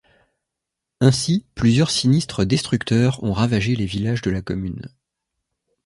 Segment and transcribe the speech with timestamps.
[0.99, 4.89] Ainsi, plusieurs sinistres destructeurs ont ravagé les villages de la commune.